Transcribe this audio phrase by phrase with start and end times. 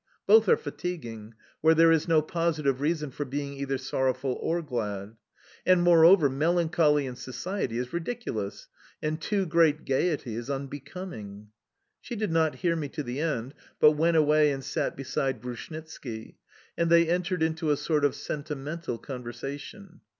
[0.25, 5.15] Both are fatiguing, where there is no positive reason for being either sorrowful or glad.
[5.63, 8.67] And, moreover, melancholy in society is ridiculous,
[9.03, 11.49] and too great gaiety is unbecoming"...
[11.99, 16.37] She did not hear me to the end, but went away and sat beside Grushnitski,
[16.75, 20.01] and they entered into a sort of sentimental conversation.